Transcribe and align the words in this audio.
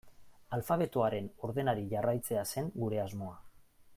Alfabetoaren 0.55 1.27
ordenari 1.49 1.85
jarraitzea 1.93 2.47
zen 2.55 2.75
gure 2.85 3.03
asmoa. 3.07 3.37